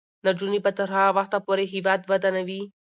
نجونې 0.25 0.59
به 0.65 0.71
تر 0.77 0.87
هغه 0.95 1.11
وخته 1.17 1.37
پورې 1.45 1.63
هیواد 1.73 1.99
ودانوي. 2.09 2.61